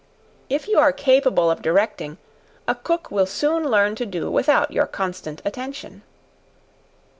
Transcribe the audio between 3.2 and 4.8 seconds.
soon learn to do without